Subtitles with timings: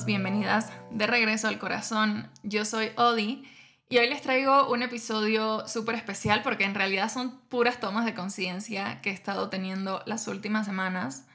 [0.00, 2.30] bienvenidas de regreso al corazón.
[2.42, 3.44] Yo soy Odi
[3.90, 8.14] y hoy les traigo un episodio súper especial porque en realidad son puras tomas de
[8.14, 11.26] conciencia que he estado teniendo las últimas semanas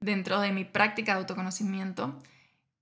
[0.00, 2.20] dentro de mi práctica de autoconocimiento.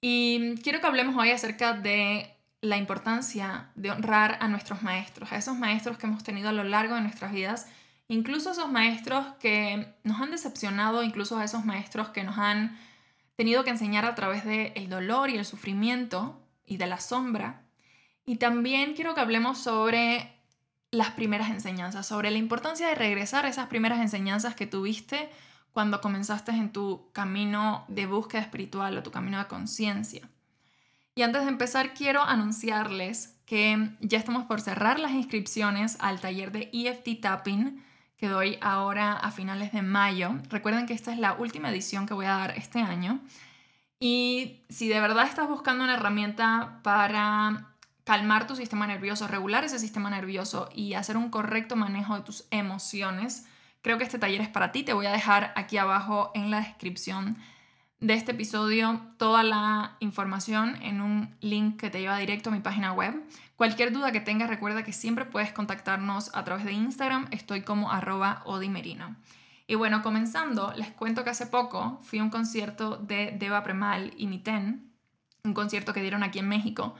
[0.01, 5.37] Y quiero que hablemos hoy acerca de la importancia de honrar a nuestros maestros, a
[5.37, 7.69] esos maestros que hemos tenido a lo largo de nuestras vidas,
[8.09, 12.79] incluso esos maestros que nos han decepcionado, incluso a esos maestros que nos han
[13.41, 17.63] tenido que enseñar a través del dolor y el sufrimiento y de la sombra.
[18.27, 20.35] Y también quiero que hablemos sobre
[20.91, 25.31] las primeras enseñanzas, sobre la importancia de regresar a esas primeras enseñanzas que tuviste
[25.73, 30.29] cuando comenzaste en tu camino de búsqueda espiritual o tu camino de conciencia.
[31.15, 36.53] Y antes de empezar, quiero anunciarles que ya estamos por cerrar las inscripciones al taller
[36.53, 37.83] de EFT Tapping
[38.21, 40.35] que doy ahora a finales de mayo.
[40.51, 43.19] Recuerden que esta es la última edición que voy a dar este año.
[43.99, 47.73] Y si de verdad estás buscando una herramienta para
[48.05, 52.45] calmar tu sistema nervioso, regular ese sistema nervioso y hacer un correcto manejo de tus
[52.51, 53.47] emociones,
[53.81, 54.83] creo que este taller es para ti.
[54.83, 57.39] Te voy a dejar aquí abajo en la descripción
[58.01, 62.61] de este episodio toda la información en un link que te lleva directo a mi
[62.61, 63.15] página web.
[63.57, 67.29] Cualquier duda que tengas, recuerda que siempre puedes contactarnos a través de Instagram.
[67.31, 69.17] Estoy como arroba odimerino.
[69.67, 74.15] Y bueno, comenzando, les cuento que hace poco fui a un concierto de Deva Premal
[74.17, 74.91] y Miten,
[75.45, 76.95] un concierto que dieron aquí en México.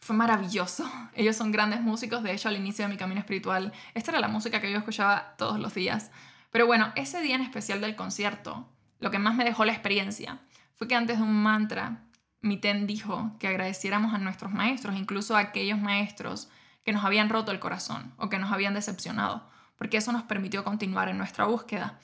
[0.00, 0.90] Fue maravilloso.
[1.14, 4.28] Ellos son grandes músicos, de hecho al inicio de mi camino espiritual, esta era la
[4.28, 6.10] música que yo escuchaba todos los días.
[6.50, 8.68] Pero bueno, ese día en especial del concierto,
[9.00, 10.38] lo que más me dejó la experiencia
[10.76, 12.04] fue que antes de un mantra,
[12.42, 16.48] Miten dijo que agradeciéramos a nuestros maestros, incluso a aquellos maestros
[16.84, 20.64] que nos habían roto el corazón o que nos habían decepcionado, porque eso nos permitió
[20.64, 21.98] continuar en nuestra búsqueda.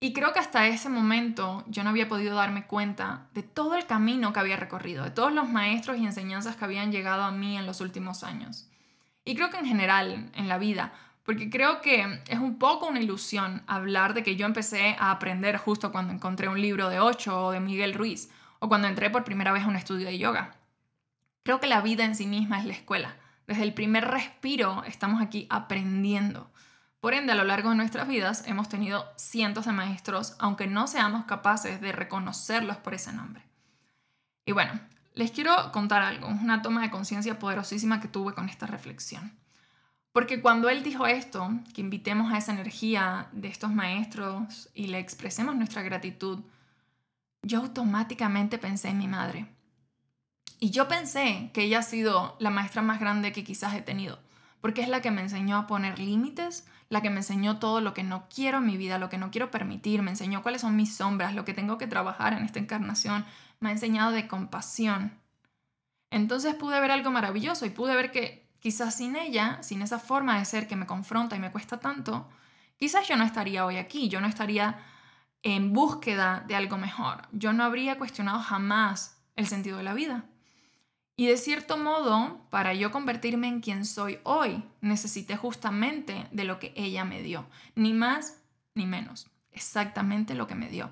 [0.00, 3.86] Y creo que hasta ese momento yo no había podido darme cuenta de todo el
[3.86, 7.56] camino que había recorrido, de todos los maestros y enseñanzas que habían llegado a mí
[7.56, 8.68] en los últimos años.
[9.24, 10.92] Y creo que en general, en la vida,
[11.26, 15.56] porque creo que es un poco una ilusión hablar de que yo empecé a aprender
[15.56, 19.24] justo cuando encontré un libro de Ocho o de Miguel Ruiz, o cuando entré por
[19.24, 20.54] primera vez a un estudio de yoga.
[21.42, 23.16] Creo que la vida en sí misma es la escuela.
[23.48, 26.48] Desde el primer respiro estamos aquí aprendiendo.
[27.00, 30.86] Por ende, a lo largo de nuestras vidas hemos tenido cientos de maestros, aunque no
[30.86, 33.42] seamos capaces de reconocerlos por ese nombre.
[34.44, 34.78] Y bueno,
[35.14, 39.32] les quiero contar algo, una toma de conciencia poderosísima que tuve con esta reflexión.
[40.16, 44.98] Porque cuando él dijo esto, que invitemos a esa energía de estos maestros y le
[44.98, 46.38] expresemos nuestra gratitud,
[47.42, 49.46] yo automáticamente pensé en mi madre.
[50.58, 54.18] Y yo pensé que ella ha sido la maestra más grande que quizás he tenido,
[54.62, 57.92] porque es la que me enseñó a poner límites, la que me enseñó todo lo
[57.92, 60.76] que no quiero en mi vida, lo que no quiero permitir, me enseñó cuáles son
[60.76, 63.26] mis sombras, lo que tengo que trabajar en esta encarnación,
[63.60, 65.12] me ha enseñado de compasión.
[66.10, 70.40] Entonces pude ver algo maravilloso y pude ver que Quizás sin ella, sin esa forma
[70.40, 72.28] de ser que me confronta y me cuesta tanto,
[72.76, 74.80] quizás yo no estaría hoy aquí, yo no estaría
[75.44, 80.24] en búsqueda de algo mejor, yo no habría cuestionado jamás el sentido de la vida.
[81.14, 86.58] Y de cierto modo, para yo convertirme en quien soy hoy, necesité justamente de lo
[86.58, 88.42] que ella me dio, ni más
[88.74, 90.90] ni menos, exactamente lo que me dio.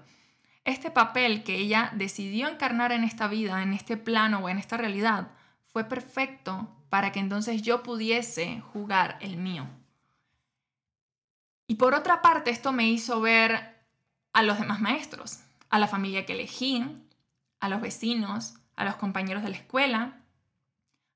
[0.65, 4.77] Este papel que ella decidió encarnar en esta vida, en este plano o en esta
[4.77, 5.33] realidad,
[5.75, 9.67] fue perfecto para que entonces yo pudiese jugar el mío.
[11.67, 13.75] Y por otra parte, esto me hizo ver
[14.33, 15.41] a los demás maestros,
[15.71, 16.87] a la familia que elegí,
[17.59, 20.21] a los vecinos, a los compañeros de la escuela,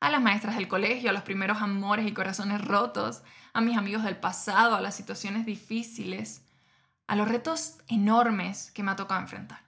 [0.00, 4.02] a las maestras del colegio, a los primeros amores y corazones rotos, a mis amigos
[4.02, 6.42] del pasado, a las situaciones difíciles,
[7.06, 9.60] a los retos enormes que me ha tocado enfrentar.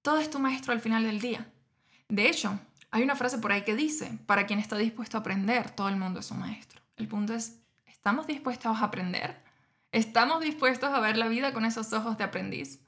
[0.00, 1.50] Todo es tu maestro al final del día.
[2.08, 2.60] De hecho,
[2.92, 5.96] hay una frase por ahí que dice, para quien está dispuesto a aprender, todo el
[5.96, 6.82] mundo es un maestro.
[6.96, 9.42] El punto es, ¿estamos dispuestos a aprender?
[9.92, 12.84] ¿Estamos dispuestos a ver la vida con esos ojos de aprendiz?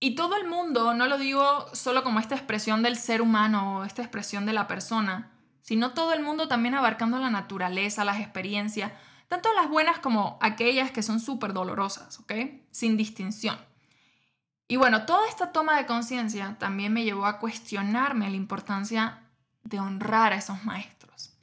[0.00, 3.84] Y todo el mundo, no lo digo solo como esta expresión del ser humano o
[3.84, 5.30] esta expresión de la persona,
[5.60, 8.90] sino todo el mundo también abarcando la naturaleza, las experiencias,
[9.28, 12.32] tanto las buenas como aquellas que son súper dolorosas, ¿ok?
[12.72, 13.56] Sin distinción.
[14.68, 19.20] Y bueno, toda esta toma de conciencia también me llevó a cuestionarme la importancia
[19.64, 21.34] de honrar a esos maestros.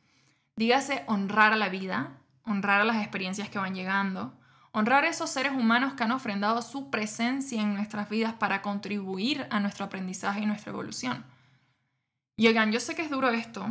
[0.56, 2.12] Dígase honrar a la vida,
[2.44, 4.38] honrar a las experiencias que van llegando,
[4.72, 9.48] honrar a esos seres humanos que han ofrendado su presencia en nuestras vidas para contribuir
[9.50, 11.25] a nuestro aprendizaje y nuestra evolución.
[12.38, 13.68] Y oigan, yo sé que es duro esto,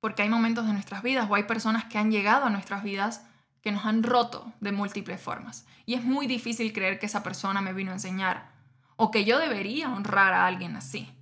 [0.00, 3.26] porque hay momentos de nuestras vidas o hay personas que han llegado a nuestras vidas
[3.66, 5.66] que nos han roto de múltiples formas.
[5.86, 8.52] Y es muy difícil creer que esa persona me vino a enseñar
[8.94, 11.12] o que yo debería honrar a alguien así.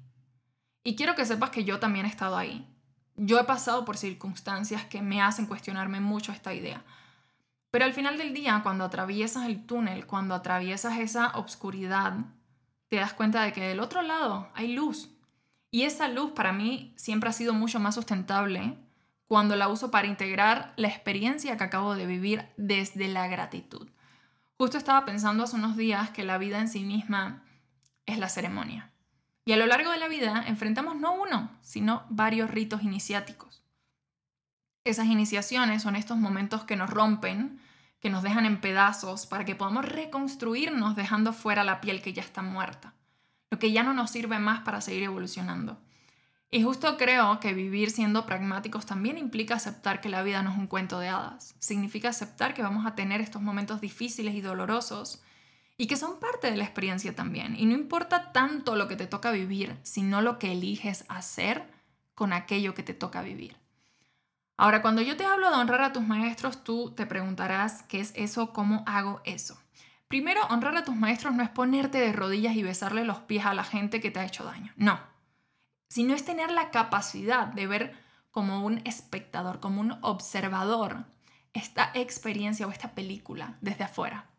[0.82, 2.68] Y quiero que sepas que yo también he estado ahí.
[3.16, 6.84] Yo he pasado por circunstancias que me hacen cuestionarme mucho esta idea.
[7.70, 12.12] Pero al final del día, cuando atraviesas el túnel, cuando atraviesas esa obscuridad,
[12.90, 15.08] te das cuenta de que del otro lado hay luz.
[15.70, 18.76] Y esa luz para mí siempre ha sido mucho más sustentable
[19.26, 23.88] cuando la uso para integrar la experiencia que acabo de vivir desde la gratitud.
[24.56, 27.42] Justo estaba pensando hace unos días que la vida en sí misma
[28.06, 28.92] es la ceremonia.
[29.46, 33.62] Y a lo largo de la vida enfrentamos no uno, sino varios ritos iniciáticos.
[34.84, 37.60] Esas iniciaciones son estos momentos que nos rompen,
[38.00, 42.22] que nos dejan en pedazos para que podamos reconstruirnos dejando fuera la piel que ya
[42.22, 42.94] está muerta,
[43.50, 45.80] lo que ya no nos sirve más para seguir evolucionando.
[46.54, 50.56] Y justo creo que vivir siendo pragmáticos también implica aceptar que la vida no es
[50.56, 51.56] un cuento de hadas.
[51.58, 55.20] Significa aceptar que vamos a tener estos momentos difíciles y dolorosos
[55.76, 57.56] y que son parte de la experiencia también.
[57.58, 61.68] Y no importa tanto lo que te toca vivir, sino lo que eliges hacer
[62.14, 63.56] con aquello que te toca vivir.
[64.56, 68.12] Ahora, cuando yo te hablo de honrar a tus maestros, tú te preguntarás qué es
[68.14, 69.60] eso, cómo hago eso.
[70.06, 73.54] Primero, honrar a tus maestros no es ponerte de rodillas y besarle los pies a
[73.54, 74.72] la gente que te ha hecho daño.
[74.76, 75.13] No.
[75.88, 77.96] Sino es tener la capacidad de ver
[78.30, 81.06] como un espectador, como un observador,
[81.52, 84.30] esta experiencia o esta película desde afuera,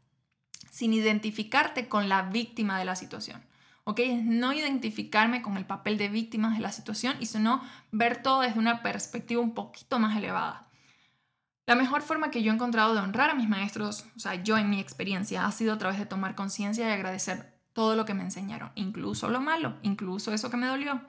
[0.69, 3.41] sin identificarte con la víctima de la situación.
[3.85, 4.01] ¿ok?
[4.23, 8.59] No identificarme con el papel de víctima de la situación y sino ver todo desde
[8.59, 10.67] una perspectiva un poquito más elevada.
[11.67, 14.57] La mejor forma que yo he encontrado de honrar a mis maestros, o sea, yo
[14.57, 18.13] en mi experiencia, ha sido a través de tomar conciencia y agradecer todo lo que
[18.13, 21.01] me enseñaron, incluso lo malo, incluso eso que me dolió.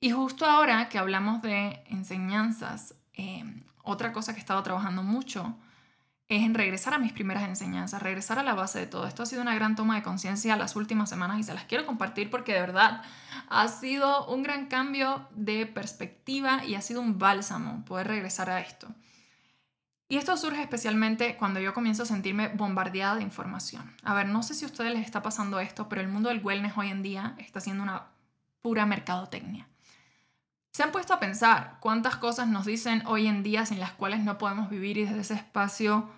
[0.00, 3.44] Y justo ahora que hablamos de enseñanzas, eh,
[3.82, 5.56] otra cosa que he estado trabajando mucho
[6.28, 9.06] es en regresar a mis primeras enseñanzas, regresar a la base de todo.
[9.06, 11.86] Esto ha sido una gran toma de conciencia las últimas semanas y se las quiero
[11.86, 13.02] compartir porque de verdad
[13.48, 18.60] ha sido un gran cambio de perspectiva y ha sido un bálsamo poder regresar a
[18.60, 18.88] esto.
[20.10, 23.94] Y esto surge especialmente cuando yo comienzo a sentirme bombardeada de información.
[24.04, 26.44] A ver, no sé si a ustedes les está pasando esto, pero el mundo del
[26.44, 28.04] wellness hoy en día está siendo una
[28.62, 29.66] pura mercadotecnia.
[30.78, 34.20] ¿Se han puesto a pensar cuántas cosas nos dicen hoy en día sin las cuales
[34.20, 36.08] no podemos vivir desde ese espacio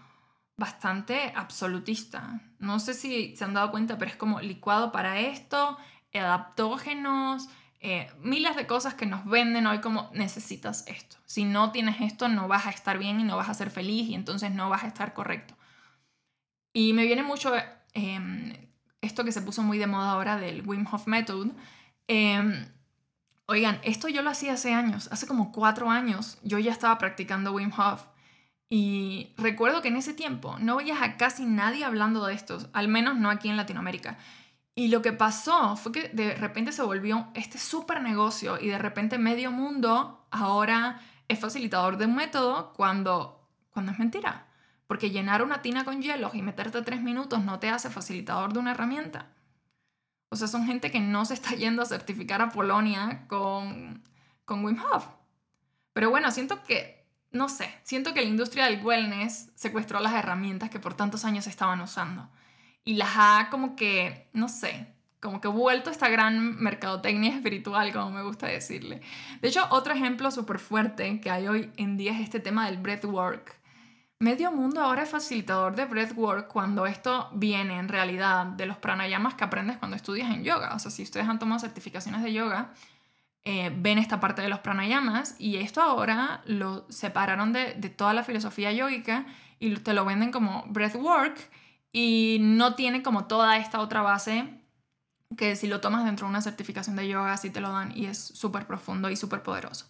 [0.58, 2.42] bastante absolutista.
[2.58, 5.78] No sé si se han dado cuenta, pero es como licuado para esto,
[6.12, 7.48] adaptógenos,
[7.80, 11.16] eh, miles de cosas que nos venden hoy como necesitas esto.
[11.24, 14.10] Si no tienes esto, no vas a estar bien y no vas a ser feliz
[14.10, 15.54] y entonces no vas a estar correcto.
[16.74, 17.54] Y me viene mucho
[17.94, 18.52] em,
[19.00, 21.48] esto que se puso muy de moda ahora del Wim Hof Method.
[22.08, 22.66] Em,
[23.50, 27.52] oigan, esto yo lo hacía hace años, hace como cuatro años, yo ya estaba practicando
[27.52, 28.02] Wim Hof
[28.68, 32.86] y recuerdo que en ese tiempo no veías a casi nadie hablando de estos, al
[32.86, 34.18] menos no aquí en Latinoamérica.
[34.76, 38.78] Y lo que pasó fue que de repente se volvió este súper negocio y de
[38.78, 44.46] repente medio mundo ahora es facilitador de un método cuando, cuando es mentira.
[44.86, 48.60] Porque llenar una tina con hielos y meterte tres minutos no te hace facilitador de
[48.60, 49.26] una herramienta.
[50.30, 54.02] O sea, son gente que no se está yendo a certificar a Polonia con,
[54.44, 55.06] con Wim Hof.
[55.92, 57.00] Pero bueno, siento que
[57.32, 61.46] no sé, siento que la industria del wellness secuestró las herramientas que por tantos años
[61.46, 62.28] estaban usando
[62.84, 68.10] y las ha como que, no sé, como que vuelto esta gran mercadotecnia espiritual, como
[68.10, 69.00] me gusta decirle.
[69.40, 72.78] De hecho, otro ejemplo súper fuerte que hay hoy en día es este tema del
[72.78, 73.59] breathwork.
[74.22, 79.32] Medio mundo ahora es facilitador de breathwork cuando esto viene en realidad de los pranayamas
[79.32, 80.74] que aprendes cuando estudias en yoga.
[80.74, 82.70] O sea, si ustedes han tomado certificaciones de yoga,
[83.44, 88.22] eh, ven esta parte de los pranayamas y esto ahora lo separaron de, toda la
[88.22, 89.24] filosofía yógica
[89.58, 91.38] y te lo venden como breathwork
[91.90, 94.60] y no tiene como toda esta otra base
[95.38, 98.04] que si lo tomas dentro de una certificación de yoga sí te lo dan y
[98.04, 99.86] es súper profundo y súper poderoso.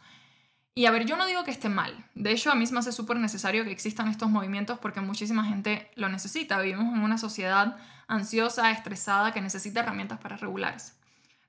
[0.75, 2.07] Y a ver, yo no digo que esté mal.
[2.15, 5.91] De hecho, a mí me hace súper necesario que existan estos movimientos porque muchísima gente
[5.97, 6.61] lo necesita.
[6.61, 10.95] Vivimos en una sociedad ansiosa, estresada, que necesita herramientas para regularse.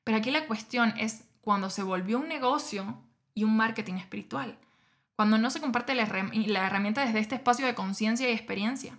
[0.04, 3.02] Pero aquí la cuestión es cuando se volvió un negocio
[3.34, 4.58] y un marketing espiritual,
[5.16, 8.98] cuando no se comparte la, herramienta desde este espacio de conciencia y experiencia.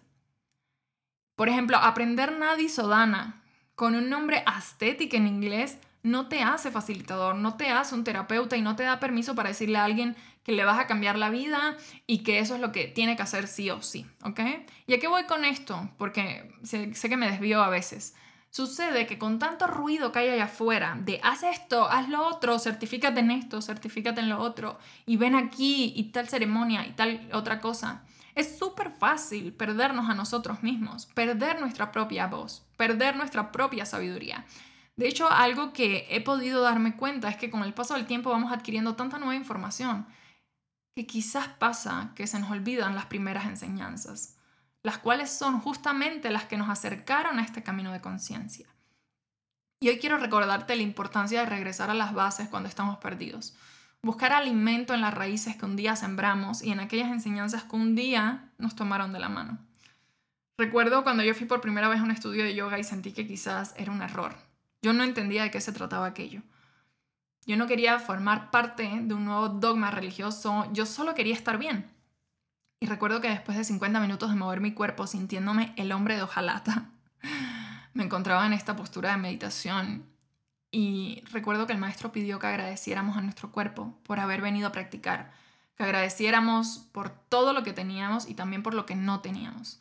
[1.36, 3.42] Por ejemplo, aprender Nadi Sodana
[3.74, 8.56] con un nombre astético en inglés no te hace facilitador, no te hace un terapeuta
[8.56, 11.30] y no te da permiso para decirle a alguien que le vas a cambiar la
[11.30, 14.40] vida y que eso es lo que tiene que hacer sí o sí, ¿ok?
[14.86, 15.90] ¿Y a qué voy con esto?
[15.98, 18.14] Porque sé, que me desvío a veces.
[18.50, 22.58] Sucede que con tanto ruido que hay allá afuera, de haz esto, haz lo otro,
[22.58, 27.30] certifícate en esto, certifícate en lo otro, y ven aquí y tal ceremonia y tal
[27.32, 28.02] otra cosa,
[28.34, 34.44] es súper fácil perdernos a nosotros mismos, perder nuestra propia voz, perder nuestra propia sabiduría.
[34.96, 38.30] De hecho, algo que he podido darme cuenta es que con el paso del tiempo
[38.30, 40.06] vamos adquiriendo tanta nueva información
[40.94, 44.36] que quizás pasa que se nos olvidan las primeras enseñanzas,
[44.82, 48.66] las cuales son justamente las que nos acercaron a este camino de conciencia.
[49.80, 53.56] Y hoy quiero recordarte la importancia de regresar a las bases cuando estamos perdidos.
[54.02, 57.94] Buscar alimento en las raíces que un día sembramos y en aquellas enseñanzas que un
[57.94, 59.58] día nos tomaron de la mano.
[60.58, 63.26] Recuerdo cuando yo fui por primera vez a un estudio de yoga y sentí que
[63.26, 64.36] quizás era un error.
[64.82, 66.42] Yo no entendía de qué se trataba aquello.
[67.46, 71.90] Yo no quería formar parte de un nuevo dogma religioso, yo solo quería estar bien.
[72.80, 76.22] Y recuerdo que después de 50 minutos de mover mi cuerpo sintiéndome el hombre de
[76.22, 76.90] hojalata,
[77.94, 80.04] me encontraba en esta postura de meditación
[80.72, 84.72] y recuerdo que el maestro pidió que agradeciéramos a nuestro cuerpo por haber venido a
[84.72, 85.30] practicar,
[85.76, 89.80] que agradeciéramos por todo lo que teníamos y también por lo que no teníamos.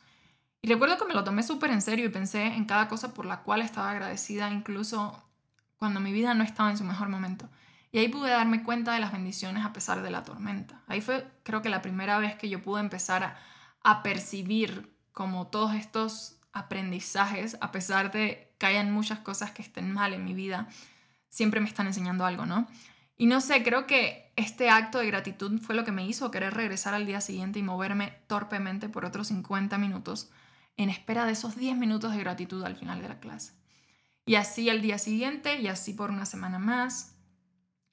[0.64, 3.26] Y recuerdo que me lo tomé súper en serio y pensé en cada cosa por
[3.26, 5.20] la cual estaba agradecida, incluso
[5.76, 7.48] cuando mi vida no estaba en su mejor momento.
[7.90, 10.80] Y ahí pude darme cuenta de las bendiciones a pesar de la tormenta.
[10.86, 13.36] Ahí fue creo que la primera vez que yo pude empezar
[13.82, 19.92] a, percibir como todos estos aprendizajes, a pesar de que hayan muchas cosas que estén
[19.92, 20.68] mal en mi vida,
[21.28, 22.68] siempre me están enseñando algo, ¿no?
[23.16, 26.54] Y no sé, creo que este acto de gratitud fue lo que me hizo querer
[26.54, 30.30] regresar al día siguiente y moverme torpemente por otros 50 minutos
[30.76, 33.52] en espera de esos 10 minutos de gratitud al final de la clase.
[34.24, 37.16] Y así al día siguiente y así por una semana más.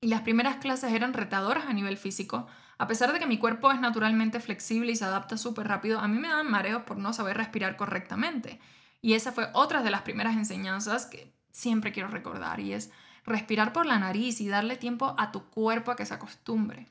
[0.01, 2.47] Y las primeras clases eran retadoras a nivel físico.
[2.77, 6.07] A pesar de que mi cuerpo es naturalmente flexible y se adapta súper rápido, a
[6.07, 8.59] mí me daban mareos por no saber respirar correctamente.
[9.01, 12.91] Y esa fue otra de las primeras enseñanzas que siempre quiero recordar y es
[13.25, 16.87] respirar por la nariz y darle tiempo a tu cuerpo a que se acostumbre.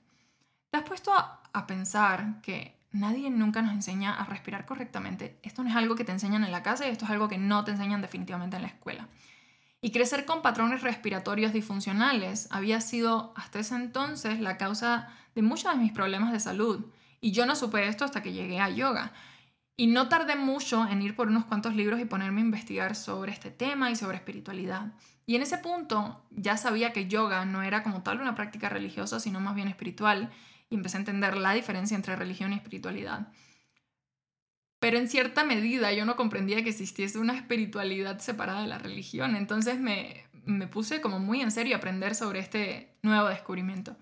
[0.71, 5.39] ¿Te has puesto a, a pensar que nadie nunca nos enseña a respirar correctamente?
[5.43, 7.39] Esto no es algo que te enseñan en la casa y esto es algo que
[7.39, 9.09] no te enseñan definitivamente en la escuela.
[9.81, 15.73] Y crecer con patrones respiratorios disfuncionales había sido hasta ese entonces la causa de muchos
[15.73, 16.87] de mis problemas de salud.
[17.21, 19.13] Y yo no supe esto hasta que llegué a yoga.
[19.77, 23.31] Y no tardé mucho en ir por unos cuantos libros y ponerme a investigar sobre
[23.31, 24.93] este tema y sobre espiritualidad.
[25.25, 29.21] Y en ese punto ya sabía que yoga no era como tal una práctica religiosa,
[29.21, 30.31] sino más bien espiritual.
[30.71, 33.29] Y empecé a entender la diferencia entre religión y espiritualidad.
[34.81, 39.35] Pero en cierta medida yo no comprendía que existiese una espiritualidad separada de la religión.
[39.35, 43.97] Entonces me, me puse como muy en serio a aprender sobre este nuevo descubrimiento.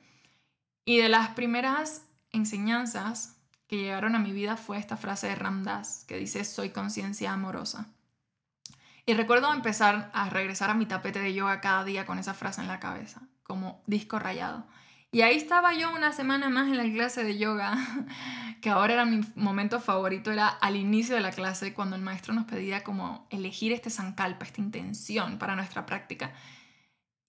[0.85, 6.05] Y de las primeras enseñanzas que llegaron a mi vida fue esta frase de Ramdas
[6.07, 7.89] que dice soy conciencia amorosa.
[9.07, 12.61] Y recuerdo empezar a regresar a mi tapete de yoga cada día con esa frase
[12.61, 14.67] en la cabeza, como disco rayado.
[15.17, 17.79] Y ahí estaba yo una semana más en la clase de yoga,
[18.61, 22.35] que ahora era mi momento favorito, era al inicio de la clase, cuando el maestro
[22.35, 26.35] nos pedía como elegir este sankalpa, esta intención para nuestra práctica,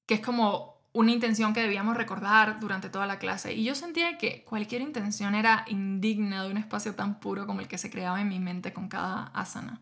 [0.06, 3.54] que es como una intención que debíamos recordar durante toda la clase.
[3.54, 7.70] Y yo sentía que cualquier intención era indigna de un espacio tan puro como el
[7.70, 9.80] que se creaba en mi mente con cada asana.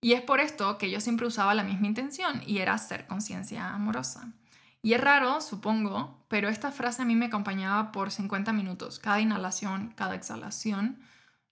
[0.00, 3.68] Y es por esto que yo siempre usaba la misma intención y era ser conciencia
[3.68, 4.32] amorosa.
[4.82, 8.98] Y es raro, supongo, pero esta frase a mí me acompañaba por 50 minutos.
[8.98, 10.98] Cada inhalación, cada exhalación,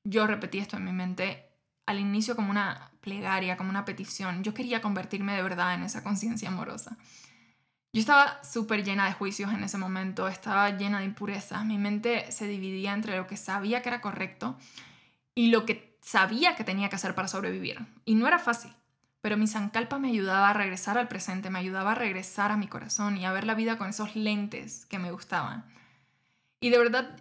[0.02, 1.46] yo repetí esto en mi mente
[1.86, 4.42] al inicio como una plegaria, como una petición.
[4.42, 6.96] Yo quería convertirme de verdad en esa conciencia amorosa.
[7.92, 11.64] Yo estaba súper llena de juicios en ese momento, estaba llena de impurezas.
[11.64, 14.56] Mi mente se dividía entre lo que sabía que era correcto
[15.34, 17.78] y lo que sabía que tenía que hacer para sobrevivir.
[18.04, 18.72] Y no era fácil.
[19.20, 22.68] Pero mi Sankalpa me ayudaba a regresar al presente, me ayudaba a regresar a mi
[22.68, 25.64] corazón y a ver la vida con esos lentes que me gustaban.
[26.60, 27.18] Y de verdad,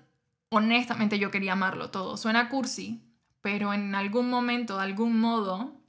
[0.49, 2.17] honestamente yo quería amarlo todo.
[2.17, 3.01] Suena cursi,
[3.41, 5.79] pero en algún momento, de algún modo,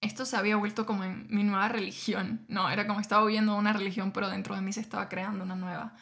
[0.00, 2.44] esto se había vuelto como en mi nueva religión.
[2.48, 5.56] No, era como estaba viviendo una religión, pero dentro de mí se estaba creando una
[5.56, 5.94] nueva.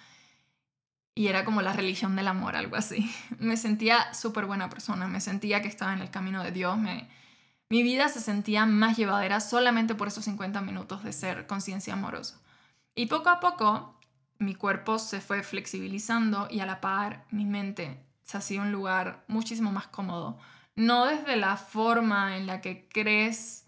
[1.15, 3.11] Y era como la religión del amor, algo así.
[3.39, 7.09] Me sentía súper buena persona, me sentía que estaba en el camino de Dios, me,
[7.73, 12.38] mi vida se sentía más llevadera solamente por esos 50 minutos de ser conciencia amorosa.
[12.95, 13.99] Y poco a poco
[14.38, 19.25] mi cuerpo se fue flexibilizando y a la par mi mente se hacía un lugar
[19.26, 20.37] muchísimo más cómodo.
[20.76, 23.67] No desde la forma en la que crees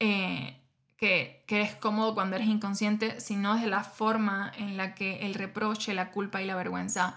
[0.00, 0.58] eh,
[0.96, 5.34] que, que eres cómodo cuando eres inconsciente, sino desde la forma en la que el
[5.34, 7.16] reproche, la culpa y la vergüenza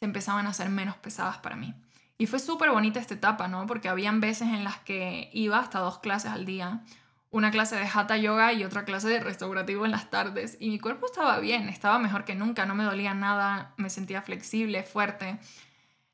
[0.00, 1.72] se empezaban a hacer menos pesadas para mí.
[2.20, 3.66] Y fue súper bonita esta etapa, ¿no?
[3.66, 6.82] Porque habían veces en las que iba hasta dos clases al día.
[7.30, 10.58] Una clase de hatha yoga y otra clase de restaurativo en las tardes.
[10.60, 14.20] Y mi cuerpo estaba bien, estaba mejor que nunca, no me dolía nada, me sentía
[14.20, 15.38] flexible, fuerte.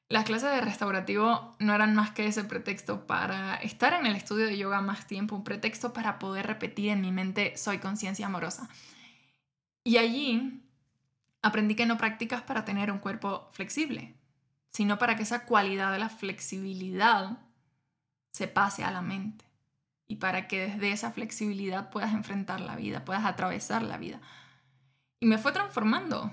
[0.09, 4.47] Las clases de restaurativo no eran más que ese pretexto para estar en el estudio
[4.47, 8.69] de yoga más tiempo, un pretexto para poder repetir en mi mente soy conciencia amorosa.
[9.83, 10.63] Y allí
[11.43, 14.15] aprendí que no practicas para tener un cuerpo flexible,
[14.77, 17.39] sino para que esa cualidad de la flexibilidad
[18.31, 19.47] se pase a la mente
[20.07, 24.21] y para que desde esa flexibilidad puedas enfrentar la vida, puedas atravesar la vida.
[25.19, 26.31] Y me fue transformando.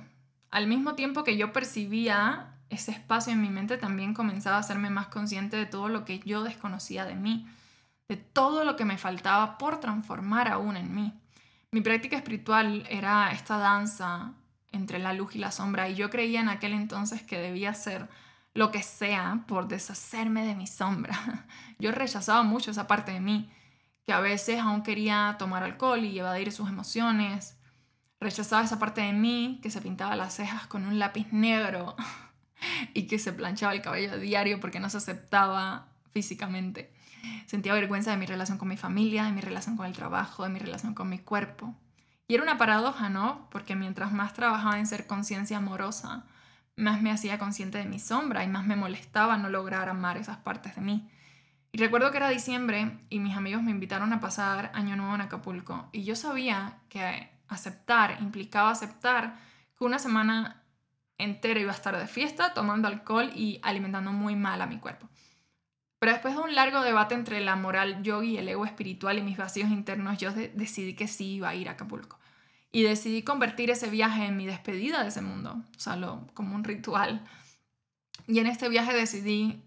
[0.52, 4.90] Al mismo tiempo que yo percibía ese espacio en mi mente, también comenzaba a hacerme
[4.90, 7.48] más consciente de todo lo que yo desconocía de mí,
[8.10, 11.14] de todo lo que me faltaba por transformar aún en mí.
[11.72, 14.34] Mi práctica espiritual era esta danza
[14.74, 18.10] entre la luz y la sombra y yo creía en aquel entonces que debía hacer
[18.54, 21.46] lo que sea por deshacerme de mi sombra.
[21.80, 23.52] Yo rechazaba mucho esa parte de mí
[24.06, 27.58] que a veces aún quería tomar alcohol y evadir sus emociones.
[28.20, 31.96] Rechazaba esa parte de mí que se pintaba las cejas con un lápiz negro
[32.94, 36.94] y que se planchaba el cabello a diario porque no se aceptaba físicamente.
[37.46, 40.50] Sentía vergüenza de mi relación con mi familia, de mi relación con el trabajo, de
[40.50, 41.74] mi relación con mi cuerpo.
[42.28, 43.48] Y era una paradoja, ¿no?
[43.50, 46.26] Porque mientras más trabajaba en ser conciencia amorosa,
[46.76, 50.38] más me hacía consciente de mi sombra y más me molestaba no lograr amar esas
[50.38, 51.10] partes de mí.
[51.72, 55.22] Y recuerdo que era diciembre y mis amigos me invitaron a pasar Año Nuevo en
[55.22, 55.90] Acapulco.
[55.92, 59.38] Y yo sabía que aceptar implicaba aceptar
[59.78, 60.64] que una semana
[61.18, 65.10] entera iba a estar de fiesta, tomando alcohol y alimentando muy mal a mi cuerpo.
[66.00, 69.38] Pero después de un largo debate entre la moral yogi el ego espiritual y mis
[69.38, 72.20] vacíos internos, yo decidí que sí iba a ir a Acapulco.
[72.76, 75.96] Y decidí convertir ese viaje en mi despedida de ese mundo, o sea,
[76.34, 77.24] como un ritual.
[78.26, 79.62] Y en este viaje decidí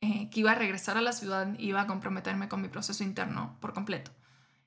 [0.00, 3.56] eh, que iba a regresar a la ciudad, iba a comprometerme con mi proceso interno
[3.60, 4.10] por completo.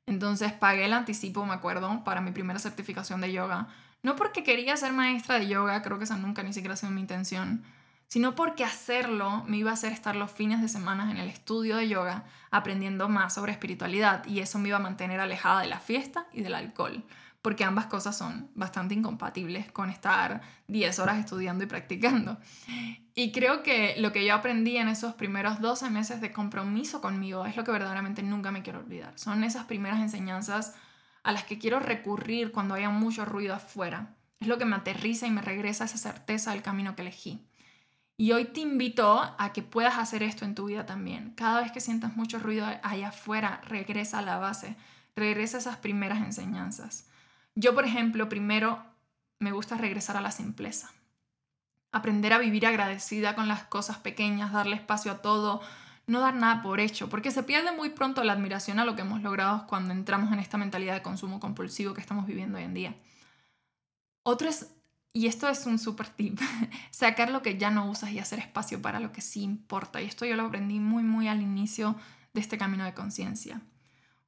[0.05, 3.67] Entonces pagué el anticipo, me acuerdo, para mi primera certificación de yoga.
[4.03, 6.93] No porque quería ser maestra de yoga, creo que esa nunca ni siquiera ha sido
[6.93, 7.65] mi intención,
[8.07, 11.75] sino porque hacerlo me iba a hacer estar los fines de semana en el estudio
[11.75, 15.81] de yoga aprendiendo más sobre espiritualidad y eso me iba a mantener alejada de la
[15.81, 17.03] fiesta y del alcohol
[17.45, 22.39] porque ambas cosas son bastante incompatibles con estar 10 horas estudiando y practicando.
[23.13, 27.45] Y creo que lo que yo aprendí en esos primeros 12 meses de compromiso conmigo
[27.45, 29.13] es lo que verdaderamente nunca me quiero olvidar.
[29.19, 30.73] Son esas primeras enseñanzas
[31.21, 34.15] a las que quiero recurrir cuando haya mucho ruido afuera.
[34.39, 37.45] Es lo que me aterriza y me regresa esa certeza del camino que elegí.
[38.17, 41.33] Y hoy te invito a que puedas hacer esto en tu vida también.
[41.35, 44.75] Cada vez que sientas mucho ruido allá afuera, regresa a la base,
[45.15, 47.07] regresa a esas primeras enseñanzas.
[47.55, 48.83] Yo, por ejemplo, primero
[49.39, 50.91] me gusta regresar a la simpleza.
[51.91, 55.61] Aprender a vivir agradecida con las cosas pequeñas, darle espacio a todo,
[56.07, 59.01] no dar nada por hecho, porque se pierde muy pronto la admiración a lo que
[59.01, 62.73] hemos logrado cuando entramos en esta mentalidad de consumo compulsivo que estamos viviendo hoy en
[62.73, 62.95] día.
[64.23, 64.73] Otro es,
[65.13, 66.37] y esto es un super tip,
[66.91, 70.01] sacar lo que ya no usas y hacer espacio para lo que sí importa.
[70.01, 71.95] Y esto yo lo aprendí muy, muy al inicio
[72.33, 73.61] de este camino de conciencia.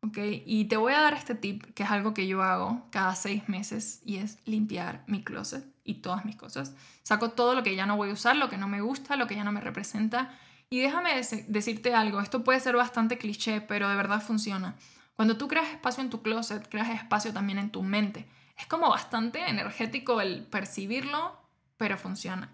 [0.01, 0.17] ¿Ok?
[0.45, 3.47] Y te voy a dar este tip, que es algo que yo hago cada seis
[3.49, 6.75] meses, y es limpiar mi closet y todas mis cosas.
[7.03, 9.27] Saco todo lo que ya no voy a usar, lo que no me gusta, lo
[9.27, 10.33] que ya no me representa.
[10.69, 11.12] Y déjame
[11.47, 14.75] decirte algo, esto puede ser bastante cliché, pero de verdad funciona.
[15.15, 18.27] Cuando tú creas espacio en tu closet, creas espacio también en tu mente.
[18.57, 21.39] Es como bastante energético el percibirlo,
[21.77, 22.51] pero funciona.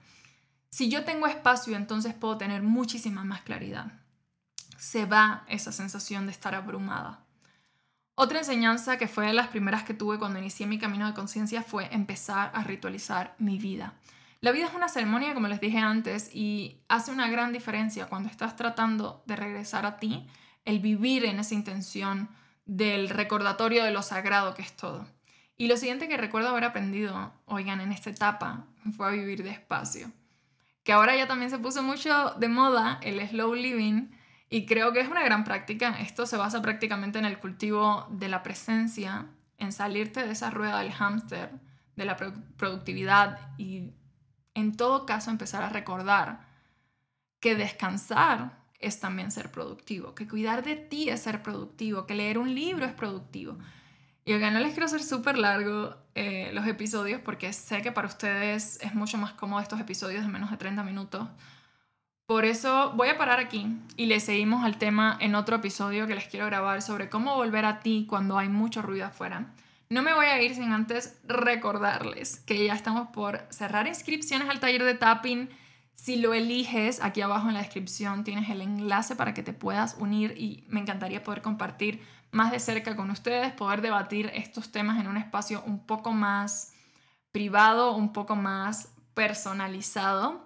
[0.69, 3.99] Si yo tengo espacio, entonces puedo tener muchísima más claridad.
[4.77, 7.25] Se va esa sensación de estar abrumada.
[8.15, 11.63] Otra enseñanza que fue de las primeras que tuve cuando inicié mi camino de conciencia
[11.63, 13.95] fue empezar a ritualizar mi vida.
[14.39, 18.29] La vida es una ceremonia, como les dije antes, y hace una gran diferencia cuando
[18.29, 20.27] estás tratando de regresar a ti,
[20.65, 22.29] el vivir en esa intención
[22.65, 25.07] del recordatorio de lo sagrado que es todo.
[25.57, 30.11] Y lo siguiente que recuerdo haber aprendido, oigan, en esta etapa, fue a vivir despacio.
[30.83, 34.09] Que ahora ya también se puso mucho de moda el slow living,
[34.53, 35.99] y creo que es una gran práctica.
[35.99, 39.25] Esto se basa prácticamente en el cultivo de la presencia,
[39.57, 41.49] en salirte de esa rueda del hámster,
[41.95, 43.93] de la productividad y
[44.53, 46.41] en todo caso empezar a recordar
[47.39, 52.37] que descansar es también ser productivo, que cuidar de ti es ser productivo, que leer
[52.37, 53.57] un libro es productivo.
[54.23, 58.07] Y acá no les quiero hacer súper largo eh, los episodios porque sé que para
[58.07, 61.27] ustedes es mucho más cómodo estos episodios de menos de 30 minutos.
[62.25, 66.15] Por eso voy a parar aquí y le seguimos al tema en otro episodio que
[66.15, 69.53] les quiero grabar sobre cómo volver a ti cuando hay mucho ruido afuera.
[69.89, 74.61] No me voy a ir sin antes recordarles que ya estamos por cerrar inscripciones al
[74.61, 75.49] taller de tapping.
[75.95, 79.97] Si lo eliges, aquí abajo en la descripción tienes el enlace para que te puedas
[79.99, 84.97] unir y me encantaría poder compartir más de cerca con ustedes, poder debatir estos temas
[85.01, 86.71] en un espacio un poco más
[87.33, 90.45] privado, un poco más personalizado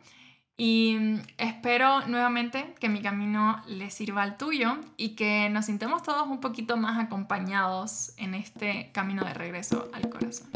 [0.58, 6.02] Y mm, espero nuevamente que mi camino le sirva al tuyo y que nos sintamos
[6.02, 10.48] todos un poquito más acompañados en este camino de regreso al corazón.